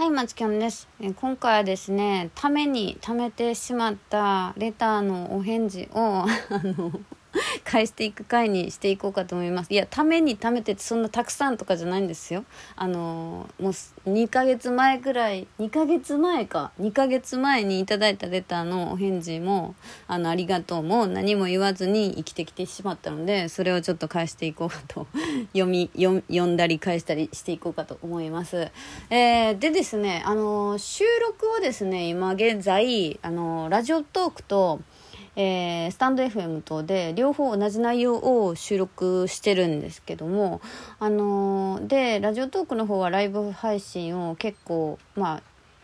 [0.00, 0.88] はい、松きょんです。
[0.98, 6.26] え今回はですね、ために貯めてしまったレターのお返事を、あ
[6.64, 6.90] の、
[7.70, 9.72] 返していく回にしていこうかと思います。
[9.72, 12.44] いや、ために貯めてってそんなたくさんとかじゃないんですよ。
[12.74, 13.72] あの、もう
[14.10, 19.76] 2ヶ月前くらい、2ヶ月前か、2ヶ月前にいただいたレターのお返事も、
[20.08, 25.06] あの、ありがとうも何も言わずに生きてきてしまったので、それをちょっと返していこうかと、
[25.54, 28.68] 読み、読読んだり返したりしていこうかと思います。
[29.10, 34.80] えー、でですね、あの、収録をですね、今現在、あの、ラジオトークと、
[35.40, 40.60] えースタンド FM 等で両方同じ内容を収録してるんですけども
[40.98, 45.42] あのーでラジオトークの方はライブ配信を結構まあ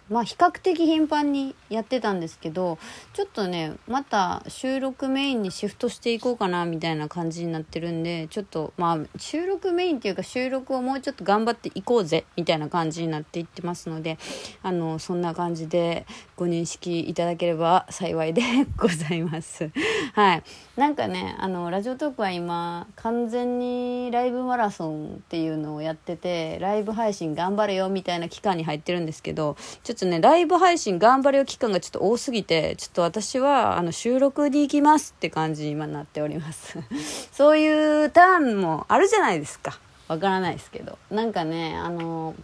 [0.09, 2.79] まあ比較的頻繁にやってたんですけど
[3.13, 14.19] ちょっとねまた収録メインにシフトしていこうかなみたいな感じになってるんでちょっとまあ収録メインっていうか収録をもうちょっと頑張っていこうぜみたいな感じになっていってますので
[14.63, 18.43] あのそんな感じでご認識いただければ幸いで
[18.77, 19.71] ございます。
[20.13, 20.43] はい。
[20.77, 36.79] なんかね、あの、ラジオトークは今、完全にライブマラソンっていうのをやってて、ライブ配信頑張れよみたいな期間に入ってるんですけど、ちょっとね、ライブ配信頑張れよ期間がちょっと多すぎて、ちょっと私は、あの、収録に行きますって感じに今なっております。
[37.33, 39.79] そういうターンもあるじゃないですか。
[40.09, 40.99] わからないですけど。
[41.11, 42.35] なんかね、あの、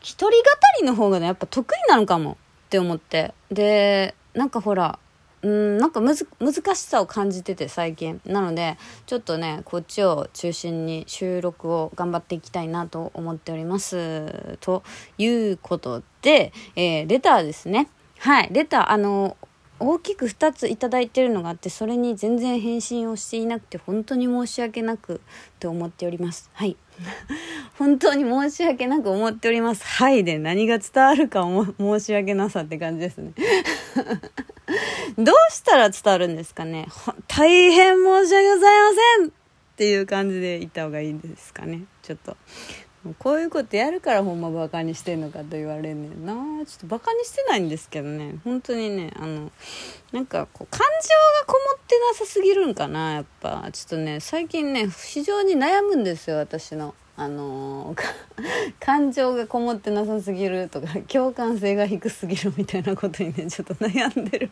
[0.00, 0.34] 一人語
[0.80, 2.32] りの方がね、やっぱ得意なのかも
[2.66, 3.34] って思って。
[3.50, 4.98] で、なんかほら、
[5.42, 8.20] うん、なんかむず難しさを感じてて最近。
[8.24, 14.56] なので、ちょっとね、こっちを中心に収録を頑張っていきたいなと思っております。
[14.60, 14.84] と
[15.18, 17.88] いうことで、えーレターですね。
[18.18, 19.36] はい、レター、あの、
[19.84, 25.20] 大きく2ついいてるのがあってそれに全然返信をしていなくて本当に申し訳なく
[25.58, 26.76] と思っておりますはい
[27.78, 33.32] 本当に申し訳なく思っておりますはいで何が伝わるかも申し訳なさって感じですね
[35.18, 36.86] どうしたら伝わるんですかね？
[37.28, 39.30] 大変申し訳ございませんっ
[39.76, 41.84] ていう感じで言った方がいいんですかね？
[42.02, 42.36] ちょっと。
[43.18, 46.34] こういうことやるからほんまバカにしてんのかと言われんねんな。
[46.64, 48.36] ちょっとバカにしてないんですけどね。
[48.44, 49.50] 本当にねあの
[50.12, 51.08] なんかこう感情
[51.40, 53.68] がこもってなさすぎるんかなやっぱ。
[53.72, 56.94] ちょっとね最近ね非常に悩むんですよ私の。
[57.22, 57.94] あの
[58.80, 64.50] 感情がこもってなさすぎるとか共感性が低すぎるみたいなことにねちょっと悩んでる。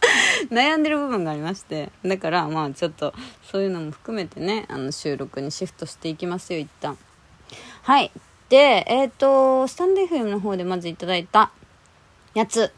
[0.50, 1.90] 悩んでる部分がありまして。
[2.04, 6.96] だからまあちょっとそういうのも含めてねあの収録にシフトしていきますよ一旦。
[7.82, 8.10] はい。
[8.48, 11.50] でえっ、とスタンド FM の方でまずいただいた
[12.34, 12.72] やつ。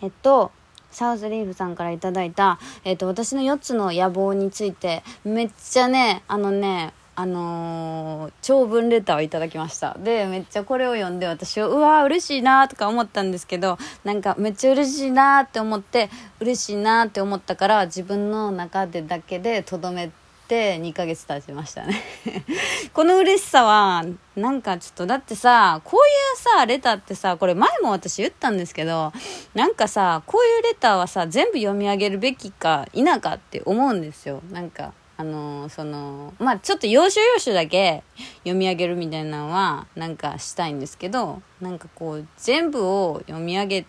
[0.00, 0.52] えっと
[0.90, 9.96] サウスリーフさんからいただいた、えっと私の4つの野望についてめっちゃねあのねあのー長文レターをいただきました。
[9.98, 16.10] でめっちゃこれを読んで私はうわー嬉しいなーとか思ったんですけどなんかめっちゃ嬉しいなって思って
[16.40, 20.10] 嬉しいなって思ったから自分の中でだけでとどめ
[20.46, 22.02] て2ヶ月経ちましたね。
[22.92, 24.04] この嬉しさは
[24.36, 29.12] なんかちょっとだってさこういうさレターってさこれ前も私言ったんですけど
[29.54, 34.42] なんかさこういうレターはさ全部読み上げるべきか否かって思うんですよ。
[34.50, 38.02] なんかあのそのまあちょっと要所要所だけ
[38.40, 43.86] 読み上げるみたいなのはなんかしたいんですけどなんかこう全部を読み上げ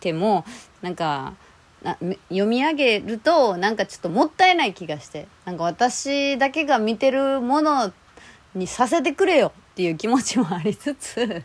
[0.00, 0.44] ても
[0.82, 1.34] なんか
[2.28, 7.92] 読み上げるとなんかちょっともったいない気がしてなんか私だけが見てるもの
[8.54, 11.44] にさせてくれよっていう気持ちもありつつ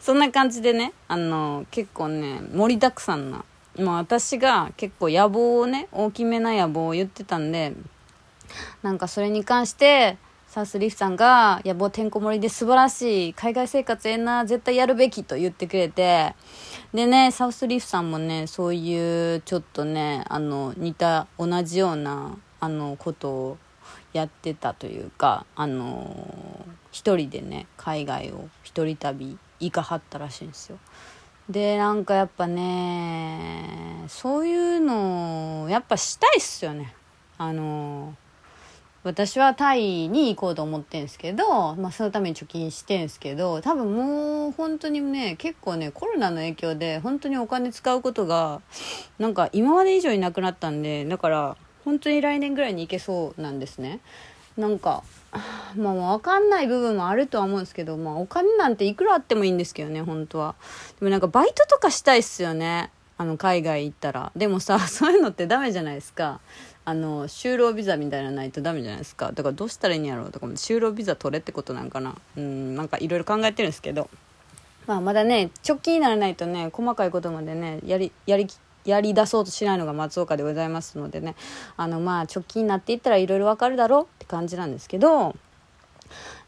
[0.00, 3.44] そんな感じでねあの結構ね盛りだくさんな
[3.78, 7.74] まあ私が結構野望をね大きめな野望を言ってたんで
[8.82, 10.16] なんかそれに関して
[10.46, 16.34] サウスリフさんが野望てんこ盛りで素晴らしい海外生活ええな絶対やるべきと言ってくれて
[16.94, 23.58] でねサウスリフさんもねそういうちょっとねあの似た同じようなあのことを
[24.14, 30.78] やってたというかあの一人でね海外を一人旅行かはったらしいんですよ。
[31.48, 36.94] でなんかやっぱねそういうのやっぱしたいっすよね。
[37.38, 38.14] あの
[39.04, 48.62] 私はタイに行こうと思ってんすけど、まあ、そのために貯金してんすけど多分もう本当にね結構ねコロナの影響で本当にお金使うことが
[49.20, 54.00] なんか今まで以上になくなったんでだから本当に来年ぐらいに行けそうなんですね。
[54.56, 55.02] なんか
[55.76, 60.54] まあ分かんない部分もあるとは思うんですけど、まあ、お金なんていくらあってもいいんですけどね本当は。
[60.98, 62.90] でもなんかバイトとかしたいっすよね。
[63.18, 64.32] あの海外行ったら。
[64.36, 66.40] でもさ そういうのってダメじゃないですか。
[66.84, 69.32] あの就労ビザみたいなのないとダメじゃないですか。
[69.32, 70.30] だからどうしたらいいんやろう。
[70.30, 72.14] とかも就労ビザ取れってことなんかな。
[72.36, 74.08] うんなんかいろいろ考えてるんですけど。
[74.86, 78.46] まあまだね直近にならないとね細かいことまでねやりやり
[78.86, 81.34] やり出そうとしないのが松岡でございますのでね。
[81.76, 85.34] あのまあ直近になっていったらいろいろわかるだろうって感じなんですけど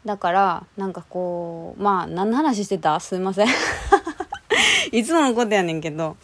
[0.05, 2.99] だからなんかこうまあ何の話してた？
[2.99, 3.47] すいません。
[4.91, 6.17] いつものことやねんけど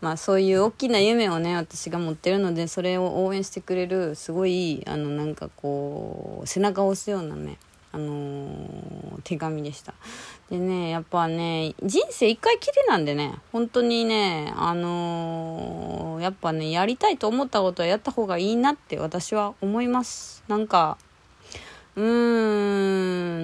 [0.00, 7.58] まあそういう大きな夢をね私が持ってるのでそれを応援してくれるすごいあのなんかこう背中を押すようなね
[7.92, 9.94] あのー、手紙でした。
[10.50, 20.42] でね、やっぱね、人生一回きりなんでね、本当にね、あのー、やっぱね、やりたいと思ったことはやった方がいいなって私は思います。
[20.48, 20.96] なんか、
[21.94, 22.04] うー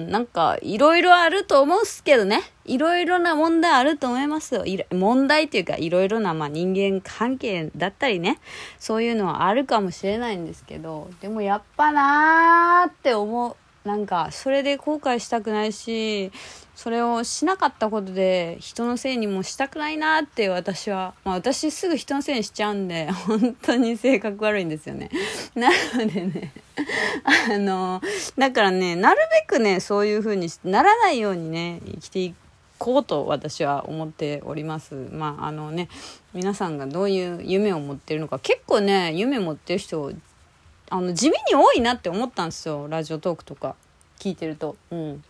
[0.07, 2.41] ん、なんか、いろいろあると思うっすけどね。
[2.65, 4.63] いろいろな問題あると思いますよ。
[4.91, 8.39] 問題っていうか、いろいろな、まあ、人間関係だったりね。
[8.79, 13.55] そういうのはあるかもしれないんですけど、でもやっぱなーって思う。
[13.85, 16.31] なんか、それで後悔したくないし、
[16.75, 25.09] それをしなかったことで人のせいにもしたくないなって私は、まあ私すぐ人のせいにしちゃうんで、 本当に性格悪いんですよね。
[25.55, 26.53] なのでね、
[27.49, 28.01] あの、
[28.37, 29.17] だからね、なる
[29.49, 32.35] べくね、そういう風にならないようにね、生きてい
[32.77, 34.95] こうと私は思っております。
[35.11, 35.89] まああのね、
[36.33, 40.13] 皆さんがどういう夢を持ってるのか、結構ね、夢持ってる人、
[40.89, 42.87] あの、地味に多いなって思ったんですよ。
[42.87, 43.75] ラジオトークとか
[44.19, 44.75] 聞いてると。
[44.91, 45.23] うん。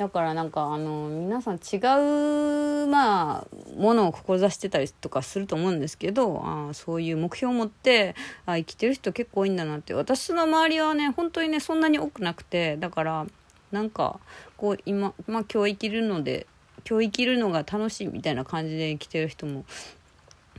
[0.00, 3.46] だからなんかあの皆さん違うまあ
[3.78, 8.14] ものを志してたりとかすると思うんですけどあそういう目標を持って
[8.46, 13.26] あ生きてる人結構多いんだなって私の周りはね本当にねそんなに多くなくてだから
[13.72, 14.20] なんか
[14.56, 16.46] こう今、まあ、今日生きるので
[16.88, 19.66] 今日生きるのが楽しいみたいな感じで生きてる人も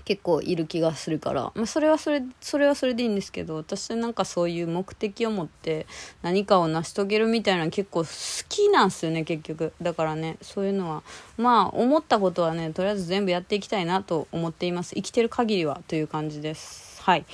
[0.05, 5.85] 結構いる気がするから、まあ、それはそれそれはそれでいいんですけど私なんかそういう目的を持って
[6.21, 8.07] 何かを成し遂げるみたいな結構好
[8.49, 11.03] きなんですよね結局だからねそういうのは
[11.37, 17.25] まあ思ったことはねとりあえず全部やっていきたいなと思っています生きてる限りはという感じですはい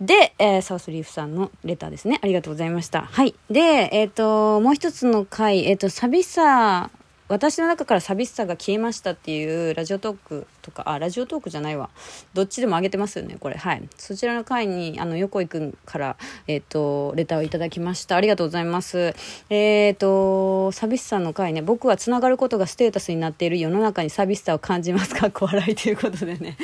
[0.00, 2.18] で、えー、サウスリーフさんのレターですね。
[2.22, 3.02] ありがとうございました。
[3.02, 3.36] はい。
[3.48, 6.90] で、えっ、ー、と、もう一つの回、えっ、ー、と、寂しさ
[7.32, 11.88] 私の中から寂しさが消えましたっていうラジオトークとか、あ、ラジオトークじゃないわ。
[12.34, 13.56] どっちでも上げてますよね、これ。
[13.56, 13.88] はい。
[13.96, 18.16] そちらの回に、あの、横井くんから、えっ、ー、と、レターをいただきました。
[18.16, 19.14] ありがとうございます。
[19.48, 26.58] えっ、ー、と、寂しさの回ね、僕はつながることがステータスになっている世の中に寂しさを感じますかっこ笑いということでね。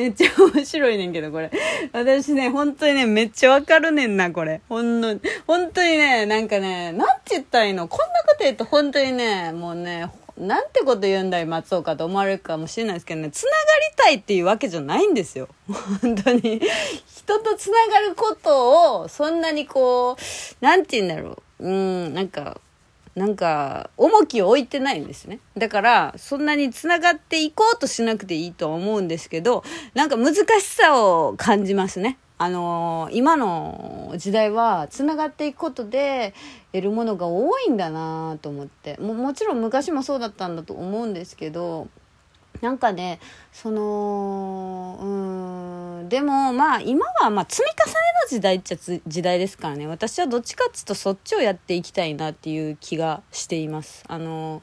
[0.00, 1.50] めっちゃ面白いねんけど、これ。
[1.92, 4.62] 私ね、本当にね、めっちゃわかるねんな、これ。
[4.66, 7.86] ほんの、本当にね、なんかね、なんて言ったらいいの？
[7.86, 13.56] こんなこと言うと本当にね、もうね、なんてこと言うんだい、松岡と思われるかもしれないですけどね、つなが
[13.90, 15.48] りたいっていうわけじゃないんですよ。
[16.00, 16.62] 本当に。
[17.14, 21.68] 人とつながることを、そんなにこう、なんて言うんだろう。
[21.68, 22.58] うん、なんか、
[23.14, 25.40] なんか、重きを置いてないんですね。
[25.56, 29.64] だから、そんなにつながっていこうとしなくていいと思うんですけど、
[29.94, 32.18] なんか難しさを感じますね。
[32.42, 36.32] あのー、今の時代はつながっていくことで
[36.72, 41.88] 得るものが多いんだなと思ってももちろん昔もそうだったんだと思うんですけど
[42.60, 43.20] なんかね
[43.52, 49.86] そのうんでもまあ今はまあ積み重ねの時代っちゃ時代ですからね。
[49.86, 54.04] 私はどっちかっつうとそっちをやっていきたいなっていう気がしています。
[54.08, 54.62] あの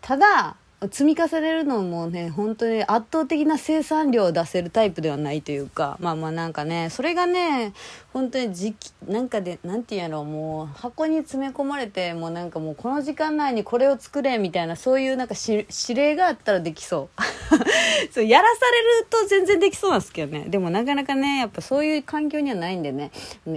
[0.00, 0.56] ただ
[0.90, 7.72] 積み重ねるのもね本当に圧倒的な生産量を出せるタイプではないというかまあまあなんかねそれがね
[8.12, 17.22] 本当に時期なんかでなんて言うんやろもう箱に詰め込まれてもうなんかもうこの時間内にこれを作れみたいなそういうなんか指令があったらできそう。
[18.12, 20.44] そうやらされると全然できそうなんですけどね。
[20.48, 23.10] でもなかなかねやっぱそういう環境にはないんでね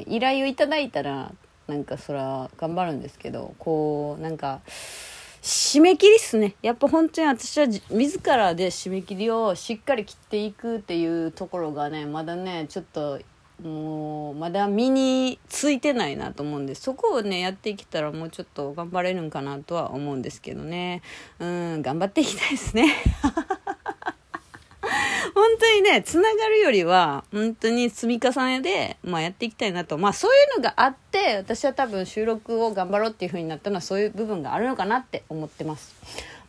[0.07, 1.31] 依頼をいただいたら
[1.67, 4.61] なんかそれは頑張るんですけどこうなんか
[5.41, 6.55] 締め切りっすね。
[6.61, 13.19] やっぱ本当に私は自らで締め切りをしっかり切っていくっていうところがね、まだね、ちょっと
[13.61, 21.01] もうまだ身についてないなと思うんでそこをねやってきたらもうちょっと頑張れるんかなとは思うんですけどね。
[21.39, 22.85] うん頑張っていきたいですね。
[25.39, 29.97] 本当にね、つながるよりは、本当に積み重ねで、まあやっていきたいなと。
[29.97, 35.95] まあそういうのがあって、私は多分収録を頑張ろうっていう風になったのはそういう部分があるのかなって思ってます。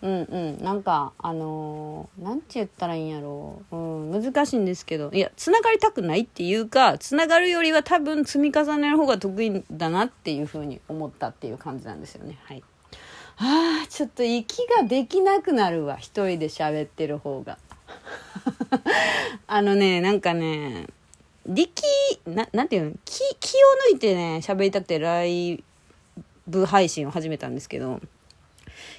[0.02, 0.64] うんうん。
[0.64, 3.76] なんか、あのー、なんて言ったらいいんやろう。
[3.76, 3.78] う
[4.18, 12.38] ん、難しいんですけど、いや、つながりたくないっていうか、つながるよりは多分積み重ねる方が得意だなっていう風に思ったっていう感じなんですよね。
[12.44, 12.64] はい。
[13.36, 15.96] ああ、ちょっと息ができなくなるわ。
[15.96, 17.56] 一人で喋ってる方が。
[19.46, 20.86] あのね、なんかね、
[21.46, 21.82] 力、
[22.26, 22.92] ななんていうの？
[23.04, 25.62] 気、気を抜いてね、喋りたくてライ
[26.46, 28.00] ブ配信を始めたんですけど、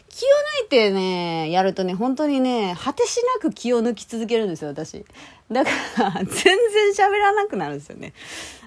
[0.09, 0.27] 気を
[0.63, 5.05] 抜いてね、やるとね、本当にね、果てしなく気を抜き続けるんですよ、私。
[5.51, 6.57] だから、全然
[6.93, 8.13] 喋らなくなるんですよね。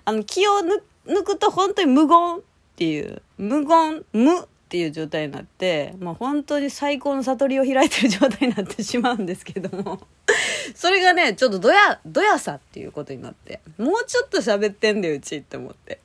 [0.05, 0.61] あの、気を
[1.07, 2.41] 抜くと本当に無言っ
[2.77, 10.01] ていう、無言、無っていう状態になって、まあ、本当に最高の悟りを開いてる状態になってしまうんですけども。
[10.75, 16.01] それがねちょっとどやどやさっていうことになってもうちょっと喋ってんだようちって思って。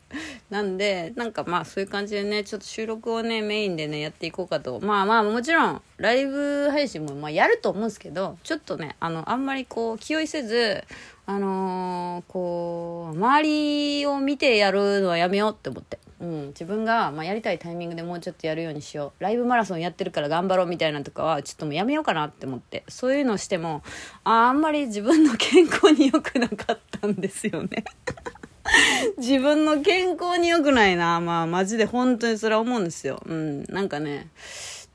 [0.51, 4.79] なんでなんかまあそういう感じでねちょっと収録をねメインでねやっていこうかと。
[4.81, 10.83] まあまあもちろんライブ配信もまあやると思うんですけどちょっとねあのあんまりこう気負いせず
[11.25, 15.97] あのー、こう周りを見てやるのはやめようって思って。
[16.21, 19.23] うん、自分が、まあ、やりたいタイミングでもうちょっとやるようにしよう。
[19.23, 22.83] ライブマラソンやってるから頑張ろうみたいなとかはちょっともうやめようかなって思って。
[22.89, 23.83] そういうのしても
[24.23, 27.85] ああんまり自分の健康に良くなかったんですよね。
[29.17, 31.19] 自分の健康に良くないな。
[31.21, 33.21] まあマジで本当にそれは思うんですよ。
[33.25, 34.27] うんなんかね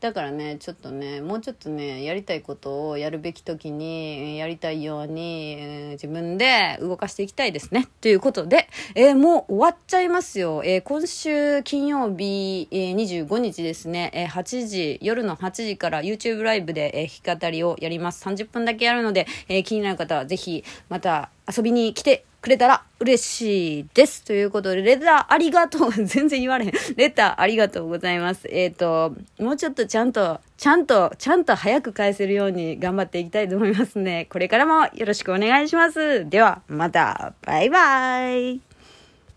[0.04, 7.88] だからね、ちょっとね、もうちょっとね、やりたいことをやるべき時に、やりたいように、えー、自分で動かしていきたいですね。
[8.02, 10.60] ということで、えー、もう終わっちゃいますよ。
[10.62, 18.22] えー、今週金曜日、え25日ですね、え8時、夜の8時から YouTube ライブで、え弾き語りをやります。
[18.28, 24.22] 30分だけやるので、え気になる方はぜひ、また遊びに来てくれたら嬉しいです。
[24.22, 25.92] ということで、レターありがとう。
[26.04, 26.72] 全然言われへん。
[26.96, 28.48] レターありがとうございます。
[28.50, 34.26] えっ、ー、と、もうちょっとちゃんと、ちゃんと、ちゃんと早く返せるように頑張っていきたいと思いますね。
[34.28, 36.28] これからもよろしくお願いします。
[36.28, 37.32] では、また。
[37.46, 38.73] バイバイ。